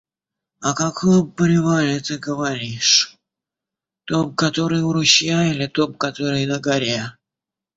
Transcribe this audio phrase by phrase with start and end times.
[0.61, 3.15] О каком привале ты говоришь:
[4.05, 7.15] том, который у ручья или том, который на горе?